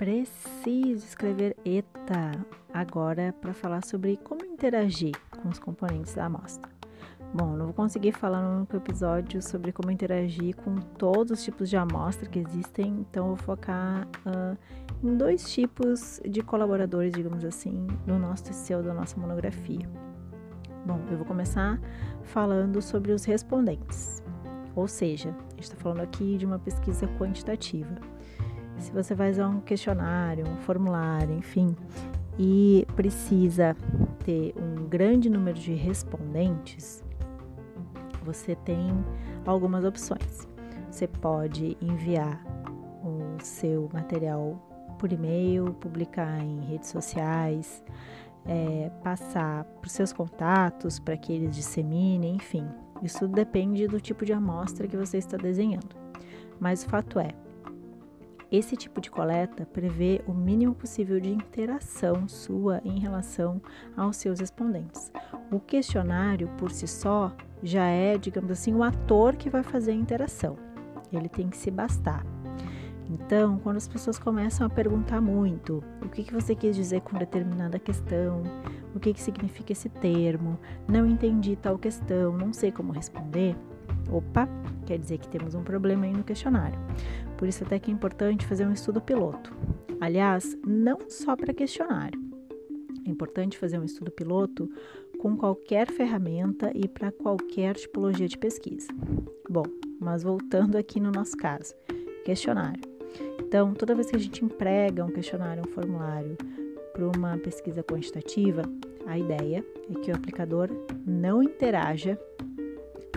Preciso 0.00 1.04
escrever 1.04 1.54
ETA 1.62 2.32
agora 2.72 3.34
para 3.38 3.52
falar 3.52 3.84
sobre 3.84 4.16
como 4.16 4.42
interagir 4.46 5.12
com 5.42 5.50
os 5.50 5.58
componentes 5.58 6.14
da 6.14 6.24
amostra. 6.24 6.72
Bom, 7.34 7.54
não 7.54 7.66
vou 7.66 7.74
conseguir 7.74 8.12
falar 8.12 8.40
no 8.40 8.60
único 8.60 8.74
episódio 8.74 9.42
sobre 9.42 9.72
como 9.72 9.90
interagir 9.90 10.56
com 10.56 10.76
todos 10.76 11.32
os 11.32 11.44
tipos 11.44 11.68
de 11.68 11.76
amostra 11.76 12.26
que 12.26 12.38
existem, 12.38 13.04
então 13.10 13.26
vou 13.26 13.36
focar 13.36 14.08
uh, 14.24 14.56
em 15.06 15.18
dois 15.18 15.52
tipos 15.52 16.18
de 16.26 16.40
colaboradores, 16.40 17.12
digamos 17.12 17.44
assim, 17.44 17.86
no 18.06 18.18
nosso 18.18 18.44
TCU, 18.44 18.82
da 18.82 18.94
nossa 18.94 19.20
monografia. 19.20 19.86
Bom, 20.86 20.98
eu 21.10 21.18
vou 21.18 21.26
começar 21.26 21.78
falando 22.22 22.80
sobre 22.80 23.12
os 23.12 23.26
respondentes, 23.26 24.22
ou 24.74 24.88
seja, 24.88 25.28
a 25.28 25.50
gente 25.50 25.64
está 25.64 25.76
falando 25.76 26.00
aqui 26.00 26.38
de 26.38 26.46
uma 26.46 26.58
pesquisa 26.58 27.06
quantitativa. 27.18 28.00
Se 28.80 28.90
você 28.92 29.14
usar 29.14 29.48
um 29.48 29.60
questionário, 29.60 30.48
um 30.48 30.56
formulário, 30.56 31.36
enfim, 31.36 31.76
e 32.38 32.86
precisa 32.96 33.76
ter 34.24 34.54
um 34.56 34.86
grande 34.86 35.28
número 35.28 35.58
de 35.58 35.74
respondentes, 35.74 37.04
você 38.24 38.56
tem 38.56 38.92
algumas 39.46 39.84
opções. 39.84 40.48
Você 40.90 41.06
pode 41.06 41.76
enviar 41.80 42.42
o 43.04 43.42
seu 43.42 43.88
material 43.92 44.58
por 44.98 45.12
e-mail, 45.12 45.74
publicar 45.74 46.42
em 46.42 46.60
redes 46.60 46.88
sociais, 46.88 47.84
é, 48.46 48.90
passar 49.02 49.64
para 49.64 49.86
os 49.86 49.92
seus 49.92 50.12
contatos 50.12 50.98
para 50.98 51.16
que 51.16 51.32
eles 51.32 51.54
disseminem, 51.54 52.36
enfim. 52.36 52.66
Isso 53.02 53.28
depende 53.28 53.86
do 53.86 54.00
tipo 54.00 54.24
de 54.24 54.32
amostra 54.32 54.88
que 54.88 54.96
você 54.96 55.18
está 55.18 55.36
desenhando. 55.36 55.94
Mas 56.58 56.82
o 56.84 56.88
fato 56.88 57.18
é, 57.18 57.30
esse 58.50 58.76
tipo 58.76 59.00
de 59.00 59.10
coleta 59.10 59.64
prevê 59.64 60.20
o 60.26 60.32
mínimo 60.32 60.74
possível 60.74 61.20
de 61.20 61.30
interação 61.30 62.26
sua 62.28 62.80
em 62.84 62.98
relação 62.98 63.60
aos 63.96 64.16
seus 64.16 64.40
respondentes. 64.40 65.12
O 65.50 65.60
questionário, 65.60 66.48
por 66.58 66.70
si 66.70 66.88
só, 66.88 67.32
já 67.62 67.86
é, 67.86 68.18
digamos 68.18 68.50
assim, 68.50 68.74
o 68.74 68.82
ator 68.82 69.36
que 69.36 69.48
vai 69.48 69.62
fazer 69.62 69.92
a 69.92 69.94
interação. 69.94 70.56
Ele 71.12 71.28
tem 71.28 71.48
que 71.48 71.56
se 71.56 71.70
bastar. 71.70 72.24
Então, 73.08 73.58
quando 73.58 73.76
as 73.76 73.88
pessoas 73.88 74.18
começam 74.18 74.66
a 74.66 74.70
perguntar 74.70 75.20
muito 75.20 75.82
o 76.00 76.08
que, 76.08 76.22
que 76.22 76.32
você 76.32 76.54
quis 76.54 76.76
dizer 76.76 77.00
com 77.00 77.18
determinada 77.18 77.78
questão, 77.78 78.42
o 78.94 79.00
que, 79.00 79.12
que 79.12 79.20
significa 79.20 79.72
esse 79.72 79.88
termo, 79.88 80.58
não 80.88 81.06
entendi 81.06 81.56
tal 81.56 81.76
questão, 81.76 82.36
não 82.36 82.52
sei 82.52 82.70
como 82.70 82.92
responder, 82.92 83.56
opa, 84.08 84.48
quer 84.86 84.98
dizer 84.98 85.18
que 85.18 85.28
temos 85.28 85.54
um 85.54 85.62
problema 85.62 86.04
aí 86.04 86.12
no 86.12 86.22
questionário. 86.22 86.78
Por 87.40 87.48
isso 87.48 87.64
até 87.64 87.78
que 87.78 87.90
é 87.90 87.94
importante 87.94 88.44
fazer 88.44 88.66
um 88.66 88.72
estudo 88.74 89.00
piloto. 89.00 89.50
Aliás, 89.98 90.54
não 90.62 90.98
só 91.08 91.34
para 91.34 91.54
questionário. 91.54 92.20
É 93.06 93.08
importante 93.08 93.56
fazer 93.56 93.78
um 93.78 93.82
estudo 93.82 94.10
piloto 94.10 94.68
com 95.18 95.34
qualquer 95.38 95.90
ferramenta 95.90 96.70
e 96.74 96.86
para 96.86 97.10
qualquer 97.10 97.76
tipologia 97.76 98.28
de 98.28 98.36
pesquisa. 98.36 98.88
Bom, 99.48 99.64
mas 99.98 100.22
voltando 100.22 100.76
aqui 100.76 101.00
no 101.00 101.10
nosso 101.10 101.34
caso, 101.34 101.74
questionário. 102.26 102.82
Então, 103.38 103.72
toda 103.72 103.94
vez 103.94 104.10
que 104.10 104.16
a 104.16 104.20
gente 104.20 104.44
emprega 104.44 105.02
um 105.02 105.10
questionário, 105.10 105.62
um 105.66 105.72
formulário 105.72 106.36
para 106.92 107.08
uma 107.08 107.38
pesquisa 107.38 107.82
quantitativa, 107.82 108.64
a 109.06 109.18
ideia 109.18 109.64
é 109.88 109.94
que 109.98 110.10
o 110.10 110.14
aplicador 110.14 110.68
não 111.06 111.42
interaja 111.42 112.20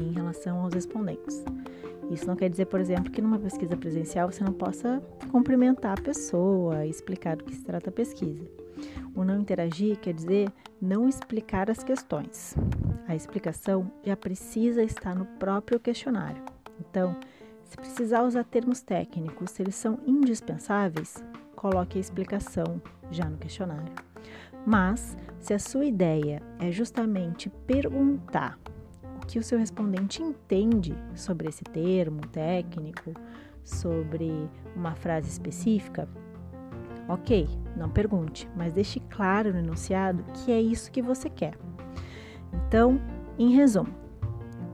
em 0.01 0.13
relação 0.13 0.61
aos 0.61 0.73
respondentes. 0.73 1.43
Isso 2.09 2.27
não 2.27 2.35
quer 2.35 2.49
dizer, 2.49 2.65
por 2.65 2.79
exemplo, 2.79 3.11
que 3.11 3.21
numa 3.21 3.39
pesquisa 3.39 3.75
presencial 3.75 4.31
você 4.31 4.43
não 4.43 4.53
possa 4.53 5.01
cumprimentar 5.31 5.97
a 5.97 6.01
pessoa 6.01 6.85
explicar 6.85 7.35
do 7.37 7.43
que 7.43 7.55
se 7.55 7.63
trata 7.63 7.89
a 7.89 7.93
pesquisa. 7.93 8.45
O 9.15 9.23
não 9.23 9.39
interagir 9.39 9.97
quer 9.99 10.13
dizer 10.13 10.51
não 10.81 11.07
explicar 11.07 11.69
as 11.69 11.83
questões. 11.83 12.55
A 13.07 13.15
explicação 13.15 13.91
já 14.03 14.17
precisa 14.17 14.83
estar 14.83 15.15
no 15.15 15.25
próprio 15.25 15.79
questionário. 15.79 16.43
Então, 16.79 17.15
se 17.63 17.77
precisar 17.77 18.23
usar 18.23 18.43
termos 18.43 18.81
técnicos, 18.81 19.51
se 19.51 19.61
eles 19.63 19.75
são 19.75 19.99
indispensáveis, 20.05 21.23
coloque 21.55 21.97
a 21.97 22.01
explicação 22.01 22.81
já 23.09 23.29
no 23.29 23.37
questionário. 23.37 23.91
Mas, 24.65 25.17
se 25.39 25.53
a 25.53 25.59
sua 25.59 25.85
ideia 25.85 26.41
é 26.59 26.71
justamente 26.71 27.49
perguntar 27.65 28.57
que 29.27 29.39
o 29.39 29.43
seu 29.43 29.57
respondente 29.57 30.21
entende 30.21 30.95
sobre 31.15 31.49
esse 31.49 31.63
termo 31.63 32.21
técnico, 32.27 33.13
sobre 33.63 34.49
uma 34.75 34.93
frase 34.95 35.29
específica, 35.29 36.07
ok, 37.07 37.47
não 37.75 37.89
pergunte, 37.89 38.49
mas 38.55 38.73
deixe 38.73 38.99
claro 39.09 39.53
no 39.53 39.59
enunciado 39.59 40.23
que 40.33 40.51
é 40.51 40.61
isso 40.61 40.91
que 40.91 41.01
você 41.01 41.29
quer. 41.29 41.57
Então, 42.67 42.99
em 43.37 43.55
resumo, 43.55 43.93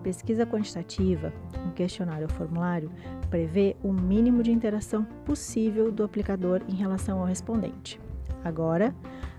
pesquisa 0.04 0.46
quantitativa, 0.46 1.34
um 1.66 1.72
questionário 1.72 2.28
ou 2.30 2.34
formulário, 2.34 2.92
prevê 3.30 3.76
o 3.84 3.94
mínimo 3.94 4.42
de 4.42 4.52
interação 4.52 5.04
possível 5.26 5.92
do 5.92 6.04
aplicador 6.04 6.62
em 6.68 6.76
relação 6.76 7.20
ao 7.20 7.26
respondente. 7.26 8.00
Agora, 8.44 8.96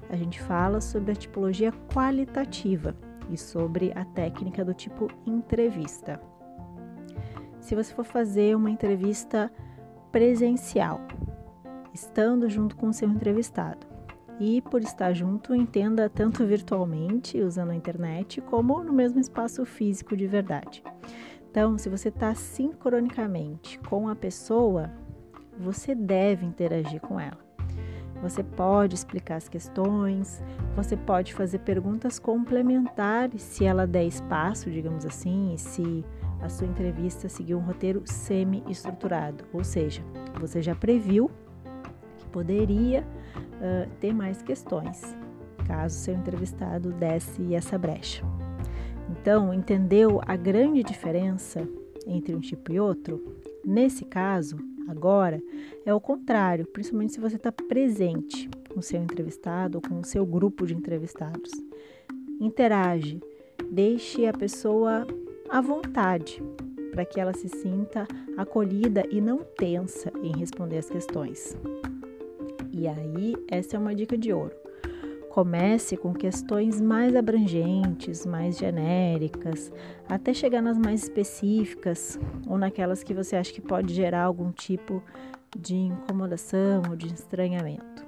a 0.09 0.16
gente 0.16 0.41
fala 0.41 0.81
sobre 0.81 1.12
a 1.12 1.16
tipologia 1.16 1.72
qualitativa 1.92 2.94
e 3.30 3.36
sobre 3.36 3.92
a 3.94 4.04
técnica 4.04 4.64
do 4.64 4.74
tipo 4.74 5.08
entrevista. 5.26 6.20
Se 7.60 7.74
você 7.74 7.94
for 7.94 8.04
fazer 8.04 8.56
uma 8.56 8.70
entrevista 8.70 9.50
presencial, 10.10 11.00
estando 11.92 12.48
junto 12.48 12.76
com 12.76 12.88
o 12.88 12.92
seu 12.92 13.08
entrevistado, 13.08 13.86
e 14.41 14.62
por 14.62 14.80
estar 14.80 15.12
junto, 15.12 15.54
entenda 15.54 16.08
tanto 16.08 16.46
virtualmente, 16.46 17.38
usando 17.42 17.72
a 17.72 17.76
internet, 17.76 18.41
como 18.41 18.82
no 18.82 18.92
mesmo 18.92 19.20
espaço 19.20 19.66
físico 19.66 20.16
de 20.16 20.26
verdade. 20.26 20.82
Então, 21.50 21.76
se 21.76 21.91
você 21.91 22.08
está 22.08 22.34
sincronicamente 22.34 23.78
com 23.80 24.08
a 24.08 24.16
pessoa, 24.16 24.91
você 25.58 25.94
deve 25.94 26.47
interagir 26.47 27.00
com 27.02 27.20
ela. 27.20 27.50
Você 28.22 28.42
pode 28.42 28.94
explicar 28.94 29.36
as 29.36 29.48
questões, 29.48 30.42
você 30.76 30.97
pode 30.97 31.32
fazer 31.32 31.60
perguntas 31.60 32.19
complementares 32.19 33.41
se 33.42 33.64
ela 33.64 33.86
der 33.86 34.04
espaço, 34.04 34.70
digamos 34.70 35.06
assim, 35.06 35.54
e 35.54 35.58
se 35.58 36.04
a 36.42 36.48
sua 36.48 36.66
entrevista 36.66 37.28
seguir 37.28 37.54
um 37.54 37.60
roteiro 37.60 38.03
semi-estruturado, 38.04 39.44
ou 39.53 39.64
seja, 39.64 40.03
você 40.38 40.60
já 40.62 40.75
previu 40.75 41.30
que 42.19 42.26
poderia 42.26 43.03
uh, 43.03 43.91
ter 44.00 44.12
mais 44.12 44.42
questões, 44.42 45.16
caso 45.66 45.97
seu 45.97 46.14
entrevistado 46.14 46.92
desse 46.92 47.54
essa 47.54 47.78
brecha. 47.78 48.25
Então, 49.10 49.53
entendeu 49.53 50.20
a 50.26 50.36
grande 50.36 50.82
diferença 50.82 51.69
entre 52.06 52.34
um 52.34 52.41
tipo 52.41 52.72
e 52.72 52.80
outro? 52.80 53.36
Nesse 53.64 54.04
caso, 54.04 54.56
agora, 54.91 55.43
é 55.84 55.95
o 55.95 56.01
contrário, 56.01 56.67
principalmente 56.67 57.15
se 57.15 57.21
você 57.21 57.37
está 57.37 57.51
presente 57.53 58.49
com 58.69 58.81
o 58.81 58.83
seu 58.83 59.03
entrevistado 59.03 59.78
ou 59.78 59.83
com 59.83 60.01
o 60.01 60.05
seu 60.05 60.27
grupo 60.27 60.67
de 60.67 60.75
entrevistados. 60.75 61.51
Interage, 62.41 63.21
deixe 63.71 64.27
a 64.27 64.33
pessoa 64.33 65.06
à 65.49 65.61
vontade 65.61 66.43
para 66.91 67.05
que 67.05 67.21
ela 67.21 67.33
se 67.33 67.49
sinta 67.49 68.06
acolhida 68.37 69.05
e 69.11 69.21
não 69.21 69.39
tensa 69.39 70.12
em 70.23 70.37
responder 70.37 70.78
as 70.78 70.91
questões. 70.91 71.57
E 72.72 72.87
aí, 72.87 73.34
essa 73.49 73.77
é 73.77 73.78
uma 73.78 73.95
dica 73.95 74.17
de 74.17 74.33
ouro. 74.33 74.59
Comece 75.30 75.96
com 75.96 76.12
questões 76.12 76.80
mais 76.80 77.14
abrangentes, 77.14 78.26
mais 78.26 78.58
genéricas, 78.58 79.72
até 80.08 80.34
chegar 80.34 80.60
nas 80.60 80.76
mais 80.76 81.04
específicas 81.04 82.18
ou 82.48 82.58
naquelas 82.58 83.04
que 83.04 83.15
você 83.15 83.36
acha 83.36 83.53
que 83.53 83.60
pode 83.60 83.94
gerar 83.94 84.24
algum 84.24 84.50
tipo 84.50 85.00
de 85.56 85.77
incomodação 85.77 86.82
ou 86.91 86.97
de 86.97 87.06
estranhamento. 87.06 88.04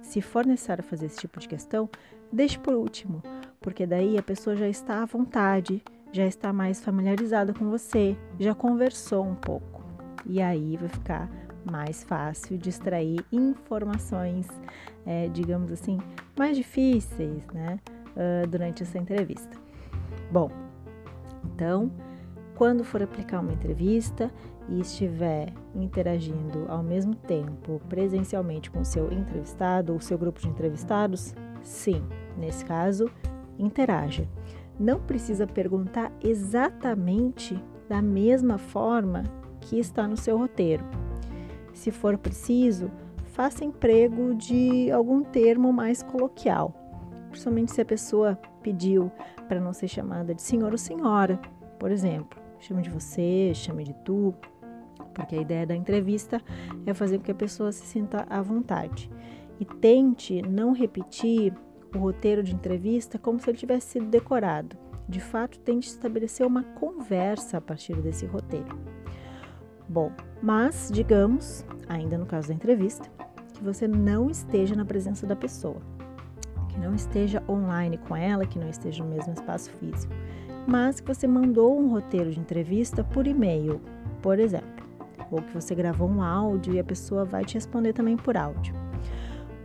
Se 0.00 0.22
for 0.22 0.46
necessário 0.46 0.82
fazer 0.82 1.06
esse 1.06 1.18
tipo 1.18 1.38
de 1.38 1.48
questão, 1.48 1.88
deixe 2.32 2.58
por 2.58 2.74
último, 2.74 3.22
porque 3.60 3.86
daí 3.86 4.16
a 4.16 4.22
pessoa 4.22 4.56
já 4.56 4.68
está 4.68 5.02
à 5.02 5.06
vontade, 5.06 5.82
já 6.12 6.26
está 6.26 6.50
mais 6.50 6.80
familiarizada 6.82 7.52
com 7.52 7.68
você, 7.68 8.16
já 8.38 8.54
conversou 8.54 9.22
um 9.22 9.34
pouco. 9.34 9.84
E 10.24 10.40
aí 10.40 10.78
vai 10.78 10.88
ficar 10.88 11.30
mais 11.64 12.02
fácil 12.04 12.58
de 12.58 12.68
extrair 12.68 13.24
informações, 13.32 14.46
é, 15.06 15.28
digamos 15.28 15.72
assim, 15.72 15.98
mais 16.38 16.56
difíceis, 16.56 17.46
né, 17.52 17.78
uh, 18.10 18.46
durante 18.46 18.82
essa 18.82 18.98
entrevista. 18.98 19.56
Bom, 20.30 20.50
então, 21.44 21.90
quando 22.54 22.84
for 22.84 23.02
aplicar 23.02 23.40
uma 23.40 23.52
entrevista 23.52 24.30
e 24.68 24.80
estiver 24.80 25.52
interagindo 25.74 26.66
ao 26.68 26.82
mesmo 26.82 27.14
tempo 27.14 27.80
presencialmente 27.88 28.70
com 28.70 28.80
o 28.80 28.84
seu 28.84 29.12
entrevistado 29.12 29.92
ou 29.92 30.00
seu 30.00 30.16
grupo 30.16 30.40
de 30.40 30.48
entrevistados, 30.48 31.34
sim, 31.62 32.02
nesse 32.36 32.64
caso, 32.64 33.10
interaja. 33.58 34.26
Não 34.78 35.00
precisa 35.00 35.46
perguntar 35.46 36.10
exatamente 36.22 37.60
da 37.88 38.00
mesma 38.00 38.58
forma 38.58 39.22
que 39.60 39.78
está 39.78 40.06
no 40.08 40.16
seu 40.16 40.36
roteiro 40.36 40.84
se 41.74 41.90
for 41.90 42.16
preciso, 42.16 42.90
faça 43.26 43.64
emprego 43.64 44.34
de 44.34 44.90
algum 44.90 45.22
termo 45.22 45.72
mais 45.72 46.02
coloquial, 46.02 46.72
principalmente 47.30 47.72
se 47.72 47.80
a 47.80 47.84
pessoa 47.84 48.38
pediu 48.62 49.10
para 49.48 49.60
não 49.60 49.72
ser 49.72 49.88
chamada 49.88 50.34
de 50.34 50.40
senhor 50.40 50.72
ou 50.72 50.78
senhora, 50.78 51.38
por 51.78 51.90
exemplo. 51.90 52.40
Chame 52.60 52.80
de 52.80 52.88
você, 52.88 53.52
chame 53.54 53.84
de 53.84 53.92
tu, 54.04 54.32
porque 55.12 55.36
a 55.36 55.40
ideia 55.40 55.66
da 55.66 55.74
entrevista 55.74 56.40
é 56.86 56.94
fazer 56.94 57.18
com 57.18 57.24
que 57.24 57.32
a 57.32 57.34
pessoa 57.34 57.72
se 57.72 57.84
sinta 57.84 58.24
à 58.30 58.40
vontade. 58.40 59.10
E 59.60 59.64
tente 59.64 60.40
não 60.42 60.72
repetir 60.72 61.52
o 61.94 61.98
roteiro 61.98 62.42
de 62.42 62.54
entrevista 62.54 63.18
como 63.18 63.38
se 63.38 63.50
ele 63.50 63.58
tivesse 63.58 63.88
sido 63.88 64.06
decorado. 64.06 64.76
De 65.08 65.20
fato, 65.20 65.58
tente 65.58 65.88
estabelecer 65.88 66.46
uma 66.46 66.62
conversa 66.62 67.58
a 67.58 67.60
partir 67.60 67.94
desse 67.96 68.24
roteiro. 68.26 68.93
Bom, 69.88 70.10
mas 70.42 70.90
digamos, 70.92 71.64
ainda 71.88 72.16
no 72.16 72.26
caso 72.26 72.48
da 72.48 72.54
entrevista, 72.54 73.08
que 73.52 73.62
você 73.62 73.86
não 73.86 74.30
esteja 74.30 74.74
na 74.74 74.84
presença 74.84 75.26
da 75.26 75.36
pessoa, 75.36 75.80
que 76.68 76.78
não 76.78 76.94
esteja 76.94 77.42
online 77.48 77.98
com 77.98 78.16
ela, 78.16 78.46
que 78.46 78.58
não 78.58 78.68
esteja 78.68 79.04
no 79.04 79.10
mesmo 79.10 79.32
espaço 79.32 79.70
físico, 79.72 80.12
mas 80.66 81.00
que 81.00 81.06
você 81.06 81.26
mandou 81.26 81.78
um 81.78 81.88
roteiro 81.88 82.30
de 82.30 82.40
entrevista 82.40 83.04
por 83.04 83.26
e-mail, 83.26 83.80
por 84.22 84.38
exemplo, 84.38 84.84
ou 85.30 85.42
que 85.42 85.52
você 85.52 85.74
gravou 85.74 86.08
um 86.08 86.22
áudio 86.22 86.74
e 86.74 86.80
a 86.80 86.84
pessoa 86.84 87.24
vai 87.24 87.44
te 87.44 87.54
responder 87.54 87.92
também 87.92 88.16
por 88.16 88.36
áudio. 88.36 88.74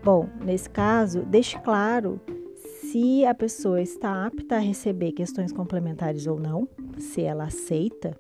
Bom, 0.04 0.28
nesse 0.44 0.70
caso, 0.70 1.24
deixe 1.24 1.58
claro 1.60 2.20
se 2.56 3.26
a 3.26 3.34
pessoa 3.34 3.82
está 3.82 4.26
apta 4.26 4.56
a 4.56 4.60
receber 4.60 5.12
questões 5.12 5.52
complementares 5.52 6.26
ou 6.28 6.40
não, 6.40 6.68
se 6.98 7.22
ela 7.22 7.46
aceita 7.46 8.16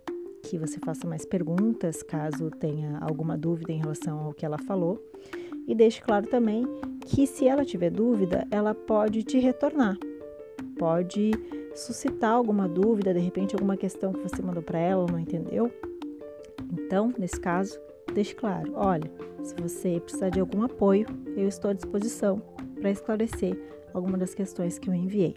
que 0.49 0.57
você 0.57 0.79
faça 0.79 1.07
mais 1.07 1.25
perguntas 1.25 2.01
caso 2.01 2.49
tenha 2.49 2.97
alguma 3.01 3.37
dúvida 3.37 3.71
em 3.71 3.77
relação 3.77 4.17
ao 4.19 4.33
que 4.33 4.43
ela 4.43 4.57
falou. 4.57 4.99
E 5.67 5.75
deixe 5.75 6.01
claro 6.01 6.25
também 6.25 6.65
que 7.01 7.27
se 7.27 7.47
ela 7.47 7.63
tiver 7.63 7.91
dúvida, 7.91 8.47
ela 8.49 8.73
pode 8.73 9.21
te 9.21 9.37
retornar. 9.37 9.95
Pode 10.77 11.31
suscitar 11.75 12.31
alguma 12.31 12.67
dúvida, 12.67 13.13
de 13.13 13.19
repente 13.19 13.53
alguma 13.53 13.77
questão 13.77 14.11
que 14.11 14.23
você 14.23 14.41
mandou 14.41 14.63
para 14.63 14.79
ela, 14.79 15.05
não 15.05 15.19
entendeu? 15.19 15.71
Então, 16.73 17.13
nesse 17.17 17.39
caso, 17.39 17.79
deixe 18.11 18.33
claro, 18.33 18.71
olha, 18.75 19.09
se 19.43 19.53
você 19.55 19.99
precisar 19.99 20.29
de 20.29 20.39
algum 20.39 20.63
apoio, 20.63 21.05
eu 21.37 21.47
estou 21.47 21.69
à 21.69 21.73
disposição 21.73 22.41
para 22.79 22.89
esclarecer 22.89 23.55
alguma 23.93 24.17
das 24.17 24.33
questões 24.33 24.79
que 24.79 24.89
eu 24.89 24.95
enviei. 24.95 25.35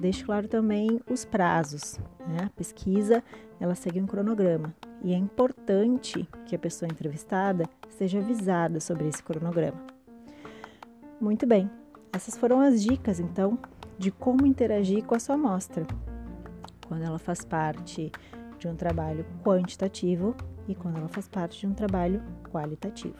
Deixe 0.00 0.24
claro 0.24 0.48
também 0.48 0.98
os 1.10 1.26
prazos. 1.26 2.00
Né? 2.26 2.44
A 2.46 2.50
pesquisa 2.50 3.22
ela 3.60 3.74
segue 3.74 4.00
um 4.00 4.06
cronograma 4.06 4.74
e 5.02 5.12
é 5.12 5.16
importante 5.16 6.26
que 6.46 6.56
a 6.56 6.58
pessoa 6.58 6.88
entrevistada 6.90 7.64
seja 7.90 8.18
avisada 8.18 8.80
sobre 8.80 9.06
esse 9.06 9.22
cronograma. 9.22 9.78
Muito 11.20 11.46
bem, 11.46 11.70
essas 12.14 12.36
foram 12.38 12.60
as 12.60 12.82
dicas 12.82 13.20
então 13.20 13.58
de 13.98 14.10
como 14.10 14.46
interagir 14.46 15.04
com 15.04 15.14
a 15.14 15.20
sua 15.20 15.34
amostra 15.34 15.86
quando 16.88 17.02
ela 17.02 17.18
faz 17.18 17.44
parte 17.44 18.10
de 18.58 18.66
um 18.66 18.74
trabalho 18.74 19.26
quantitativo 19.44 20.34
e 20.66 20.74
quando 20.74 20.96
ela 20.96 21.08
faz 21.08 21.28
parte 21.28 21.60
de 21.60 21.66
um 21.66 21.74
trabalho 21.74 22.22
qualitativo. 22.50 23.18